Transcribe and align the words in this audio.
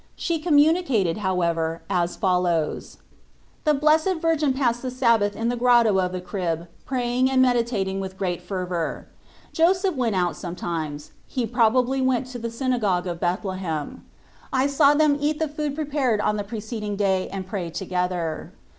She 0.15 0.39
communicated, 0.39 1.17
however, 1.17 1.83
as 1.87 2.15
follows: 2.15 2.97
The 3.65 3.75
Blessed 3.75 4.15
Virgin 4.19 4.51
passed 4.51 4.81
the 4.81 4.89
Sabbath 4.89 5.35
in 5.35 5.49
the 5.49 5.55
Grotto 5.55 5.99
of 5.99 6.11
the 6.11 6.19
Crib 6.19 6.67
praying 6.87 7.29
and 7.29 7.39
med 7.39 7.55
itating 7.55 7.99
with 7.99 8.17
great 8.17 8.41
fervour. 8.41 9.07
Joseph 9.53 9.93
went 9.93 10.15
out 10.15 10.35
sometimes: 10.35 11.11
he 11.27 11.45
probably 11.45 12.01
went 12.01 12.25
to 12.33 12.39
the 12.39 12.49
synagogue 12.49 13.05
of 13.05 13.19
Bethlehem. 13.19 14.03
I 14.51 14.65
saw 14.65 14.95
them 14.95 15.19
8o 15.19 15.21
Ube 15.21 15.21
iRatfvits 15.21 15.21
of 15.21 15.23
eat 15.35 15.39
the 15.39 15.47
food 15.47 15.75
prepared 15.75 16.19
on 16.19 16.35
the 16.35 16.43
preceding 16.45 16.95
day 16.95 17.27
and 17.29 17.45
pray 17.45 17.69
together. 17.69 18.53